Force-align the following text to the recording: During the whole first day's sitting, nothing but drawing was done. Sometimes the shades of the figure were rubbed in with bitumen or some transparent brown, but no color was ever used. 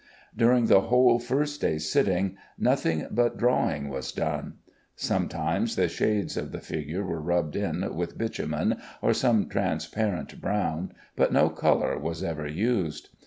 During 0.35 0.65
the 0.65 0.81
whole 0.81 1.19
first 1.19 1.61
day's 1.61 1.87
sitting, 1.91 2.35
nothing 2.57 3.05
but 3.11 3.37
drawing 3.37 3.87
was 3.87 4.11
done. 4.11 4.55
Sometimes 4.95 5.75
the 5.75 5.87
shades 5.87 6.35
of 6.37 6.51
the 6.51 6.59
figure 6.59 7.03
were 7.05 7.21
rubbed 7.21 7.55
in 7.55 7.87
with 7.93 8.17
bitumen 8.17 8.81
or 9.03 9.13
some 9.13 9.47
transparent 9.47 10.41
brown, 10.41 10.91
but 11.15 11.31
no 11.31 11.51
color 11.51 11.99
was 11.99 12.23
ever 12.23 12.47
used. 12.47 13.09